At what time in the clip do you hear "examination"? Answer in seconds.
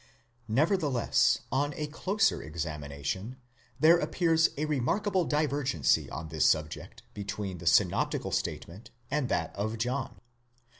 2.41-3.37